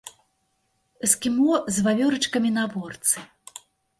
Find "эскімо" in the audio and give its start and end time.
1.07-1.51